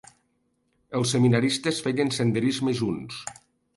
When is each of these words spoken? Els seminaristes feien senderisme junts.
Els 0.99 1.13
seminaristes 1.15 1.83
feien 1.89 2.13
senderisme 2.19 2.75
junts. 2.81 3.21